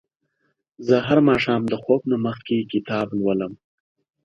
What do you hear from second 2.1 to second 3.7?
نه مخکې کتاب لولم.